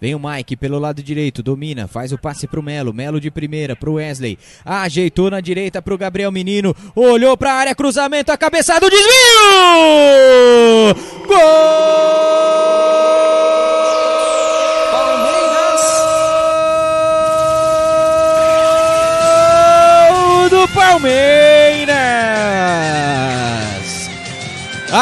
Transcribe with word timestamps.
Vem 0.00 0.14
o 0.14 0.18
Mike 0.18 0.56
pelo 0.56 0.78
lado 0.78 1.02
direito, 1.02 1.42
domina, 1.42 1.86
faz 1.86 2.10
o 2.10 2.16
passe 2.16 2.46
pro 2.46 2.62
Melo, 2.62 2.94
Melo 2.94 3.20
de 3.20 3.30
primeira 3.30 3.76
pro 3.76 3.94
Wesley. 3.94 4.38
Ajeitou 4.64 5.30
na 5.30 5.40
direita 5.40 5.82
pro 5.82 5.98
Gabriel 5.98 6.32
Menino, 6.32 6.74
olhou 6.96 7.36
pra 7.36 7.52
área, 7.52 7.74
cruzamento, 7.74 8.32
a 8.32 8.38
cabeçada, 8.38 8.86
o 8.86 8.90
desvio! 8.90 9.10
Gol 11.26 11.40
do 20.48 20.68
Palmeiras! 20.74 21.39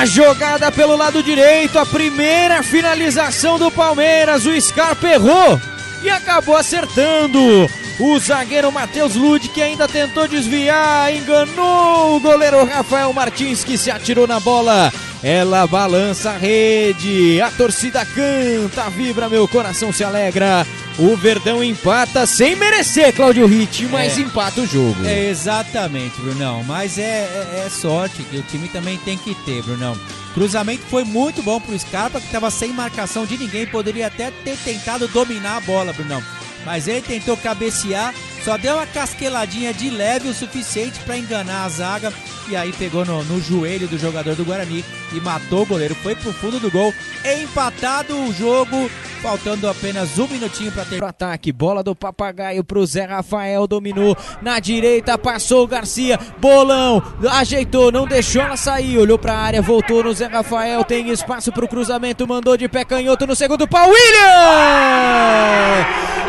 A 0.00 0.06
jogada 0.06 0.72
pelo 0.72 0.96
lado 0.96 1.22
direito, 1.22 1.78
a 1.78 1.84
primeira 1.84 2.62
finalização 2.62 3.58
do 3.58 3.70
Palmeiras. 3.70 4.46
O 4.46 4.58
Scarpa 4.58 5.06
errou 5.06 5.60
e 6.02 6.08
acabou 6.08 6.56
acertando. 6.56 7.70
O 7.98 8.18
zagueiro 8.18 8.72
Matheus 8.72 9.14
Lud, 9.14 9.46
que 9.50 9.60
ainda 9.60 9.86
tentou 9.86 10.26
desviar, 10.26 11.14
enganou 11.14 12.16
o 12.16 12.20
goleiro 12.20 12.64
Rafael 12.64 13.12
Martins, 13.12 13.62
que 13.62 13.76
se 13.76 13.90
atirou 13.90 14.26
na 14.26 14.40
bola. 14.40 14.90
Ela 15.22 15.66
balança 15.66 16.30
a 16.30 16.36
rede, 16.38 17.40
a 17.42 17.50
torcida 17.50 18.06
canta, 18.06 18.88
vibra, 18.88 19.28
meu 19.28 19.46
coração 19.46 19.92
se 19.92 20.02
alegra. 20.02 20.66
O 20.98 21.14
Verdão 21.14 21.62
empata 21.62 22.26
sem 22.26 22.56
merecer, 22.56 23.14
Cláudio 23.14 23.46
Ritt, 23.46 23.86
mas 23.86 24.16
É. 24.18 24.22
empata 24.22 24.62
o 24.62 24.66
jogo. 24.66 25.04
É 25.04 25.28
exatamente, 25.28 26.18
Brunão. 26.20 26.64
Mas 26.64 26.98
é, 26.98 27.02
é, 27.02 27.64
é 27.66 27.70
sorte 27.70 28.22
que 28.22 28.36
o 28.38 28.42
time 28.42 28.68
também 28.68 28.96
tem 28.98 29.16
que 29.18 29.34
ter, 29.44 29.62
Brunão. 29.62 29.96
Cruzamento 30.32 30.82
foi 30.90 31.04
muito 31.04 31.42
bom 31.42 31.60
pro 31.60 31.78
Scarpa, 31.78 32.18
que 32.20 32.26
estava 32.26 32.50
sem 32.50 32.72
marcação 32.72 33.26
de 33.26 33.36
ninguém. 33.36 33.66
Poderia 33.66 34.06
até 34.06 34.30
ter 34.44 34.56
tentado 34.58 35.06
dominar 35.08 35.58
a 35.58 35.60
bola, 35.60 35.92
Brunão. 35.92 36.22
Mas 36.64 36.86
ele 36.88 37.00
tentou 37.02 37.36
cabecear, 37.36 38.14
só 38.44 38.56
deu 38.56 38.76
uma 38.76 38.86
casqueladinha 38.86 39.72
de 39.74 39.90
leve 39.90 40.28
o 40.28 40.34
suficiente 40.34 40.98
para 41.00 41.18
enganar 41.18 41.64
a 41.64 41.68
zaga. 41.68 42.12
E 42.48 42.56
aí 42.56 42.72
pegou 42.72 43.04
no, 43.04 43.22
no 43.24 43.40
joelho 43.40 43.86
do 43.86 43.98
jogador 43.98 44.34
do 44.34 44.44
Guarani 44.44 44.84
e 45.12 45.20
matou 45.20 45.62
o 45.62 45.66
goleiro. 45.66 45.94
Foi 45.94 46.16
pro 46.16 46.32
fundo 46.32 46.58
do 46.58 46.70
gol. 46.70 46.92
Empatado 47.24 48.16
o 48.18 48.32
jogo, 48.32 48.90
faltando 49.20 49.68
apenas 49.68 50.18
um 50.18 50.26
minutinho 50.26 50.72
para 50.72 50.84
ter. 50.84 50.96
Pro 50.96 51.06
ataque, 51.06 51.52
bola 51.52 51.82
do 51.82 51.94
papagaio 51.94 52.64
pro 52.64 52.84
Zé 52.86 53.04
Rafael, 53.04 53.66
dominou 53.66 54.16
na 54.40 54.58
direita, 54.58 55.18
passou 55.18 55.64
o 55.64 55.68
Garcia, 55.68 56.18
bolão, 56.38 57.02
ajeitou, 57.30 57.92
não 57.92 58.06
deixou 58.06 58.42
ela 58.42 58.56
sair, 58.56 58.96
olhou 58.98 59.18
pra 59.18 59.36
área, 59.36 59.60
voltou 59.60 60.02
no 60.02 60.14
Zé 60.14 60.26
Rafael, 60.26 60.82
tem 60.82 61.10
espaço 61.10 61.52
pro 61.52 61.68
cruzamento, 61.68 62.26
mandou 62.26 62.56
de 62.56 62.68
pé 62.68 62.84
canhoto 62.84 63.26
no 63.26 63.36
segundo 63.36 63.68
pau, 63.68 63.86
William! 63.88 64.26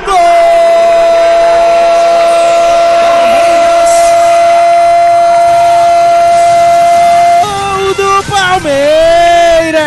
Gol 0.05 0.50
Palmeiras! 8.61 9.81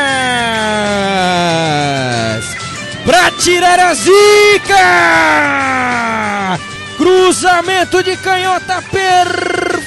Pra 3.05 3.31
tirar 3.31 3.79
a 3.79 3.95
zica! 3.95 4.75
Cruzamento 6.97 8.03
de 8.03 8.17
canhota 8.17 8.83
perfeito 8.91 9.83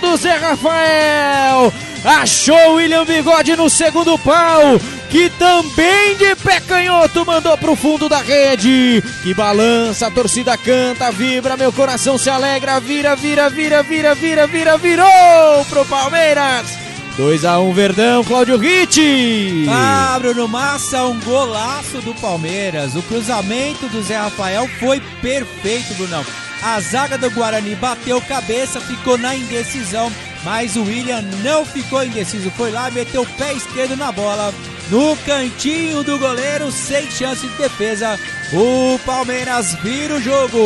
do 0.00 0.16
Zé 0.16 0.34
Rafael. 0.36 1.70
Achou 2.04 2.74
William 2.74 3.04
Bigode 3.04 3.54
no 3.54 3.70
segundo 3.70 4.18
pau, 4.18 4.80
que 5.08 5.30
também 5.30 6.16
de 6.16 6.34
pé 6.36 6.58
canhoto 6.60 7.24
mandou 7.24 7.56
pro 7.58 7.76
fundo 7.76 8.08
da 8.08 8.18
rede. 8.18 9.04
Que 9.22 9.32
balança, 9.34 10.08
a 10.08 10.10
torcida 10.10 10.56
canta, 10.56 11.12
vibra, 11.12 11.56
meu 11.56 11.72
coração 11.72 12.18
se 12.18 12.28
alegra, 12.28 12.80
vira, 12.80 13.14
vira, 13.14 13.48
vira, 13.48 13.82
vira, 13.82 14.14
vira, 14.14 14.46
vira, 14.46 14.76
virou 14.78 15.64
pro 15.68 15.84
Palmeiras. 15.84 16.81
2 17.16 17.44
a 17.44 17.60
1 17.60 17.72
Verdão, 17.74 18.24
Cláudio 18.24 18.56
Ritt. 18.56 19.66
Ah, 19.68 20.18
Bruno 20.18 20.48
Massa, 20.48 21.04
um 21.04 21.20
golaço 21.20 22.00
do 22.00 22.14
Palmeiras. 22.14 22.96
O 22.96 23.02
cruzamento 23.02 23.86
do 23.88 24.02
Zé 24.02 24.16
Rafael 24.16 24.66
foi 24.80 25.00
perfeito, 25.20 25.94
Brunão. 25.94 26.24
A 26.62 26.80
zaga 26.80 27.18
do 27.18 27.30
Guarani 27.30 27.74
bateu 27.74 28.20
cabeça, 28.22 28.80
ficou 28.80 29.18
na 29.18 29.36
indecisão, 29.36 30.10
mas 30.42 30.74
o 30.76 30.84
William 30.84 31.22
não 31.42 31.66
ficou 31.66 32.02
indeciso. 32.02 32.50
Foi 32.52 32.70
lá, 32.70 32.90
meteu 32.90 33.22
o 33.22 33.26
pé 33.26 33.52
esquerdo 33.52 33.94
na 33.94 34.10
bola, 34.10 34.54
no 34.90 35.14
cantinho 35.26 36.02
do 36.02 36.18
goleiro, 36.18 36.72
sem 36.72 37.10
chance 37.10 37.46
de 37.46 37.56
defesa. 37.58 38.18
O 38.52 38.98
Palmeiras 39.04 39.74
vira 39.82 40.14
o 40.14 40.20
jogo. 40.20 40.58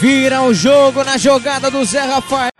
Vira 0.00 0.42
o 0.42 0.52
jogo 0.52 1.04
na 1.04 1.16
jogada 1.16 1.70
do 1.70 1.84
Zé 1.84 2.00
Rafael. 2.00 2.55